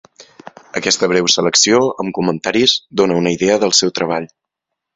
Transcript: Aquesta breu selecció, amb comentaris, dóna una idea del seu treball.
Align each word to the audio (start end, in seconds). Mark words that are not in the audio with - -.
Aquesta 0.79 1.09
breu 1.11 1.29
selecció, 1.33 1.81
amb 2.03 2.15
comentaris, 2.19 2.75
dóna 3.03 3.21
una 3.21 3.37
idea 3.39 3.61
del 3.65 3.77
seu 3.83 3.97
treball. 4.01 4.31